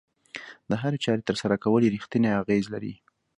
د 0.69 0.71
هرې 0.81 0.97
چارې 1.05 1.27
ترسره 1.29 1.55
کول 1.63 1.81
يې 1.83 1.93
رېښتینی 1.95 2.29
اغېز 2.41 2.65
لري. 2.73 2.93